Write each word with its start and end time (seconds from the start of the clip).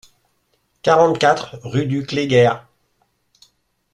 quarante-quatre 0.81 1.59
rue 1.61 1.85
du 1.85 2.03
Cléguer 2.03 2.53